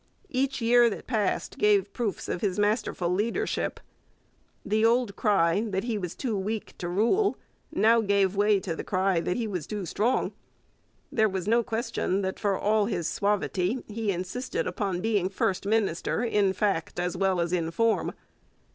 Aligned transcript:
Each 0.31 0.61
year 0.61 0.89
that 0.89 1.05
passed 1.05 1.59
gave 1.59 1.93
proofs 1.93 2.27
of 2.27 2.41
his 2.41 2.57
masterful 2.57 3.09
leadership. 3.13 3.79
The 4.65 4.83
old 4.83 5.15
cry 5.15 5.61
that 5.67 5.83
he 5.83 5.95
was 5.95 6.15
too 6.15 6.35
weak 6.35 6.73
to 6.79 6.89
rule 6.89 7.37
now 7.71 8.01
gave 8.01 8.35
way 8.35 8.59
to 8.61 8.75
the 8.75 8.83
cry 8.83 9.19
that 9.19 9.37
he 9.37 9.45
was 9.45 9.67
too 9.67 9.85
strong. 9.85 10.31
There 11.11 11.29
was 11.29 11.47
no 11.47 11.61
question 11.61 12.23
that 12.23 12.39
for 12.39 12.57
all 12.57 12.87
his 12.87 13.07
suavity 13.07 13.83
he 13.87 14.09
insisted 14.11 14.65
upon 14.65 15.01
being 15.01 15.29
first 15.29 15.67
minister 15.67 16.23
in 16.23 16.51
fact 16.53 16.99
as 16.99 17.15
well 17.15 17.39
as 17.39 17.53
in 17.53 17.69
form. 17.69 18.13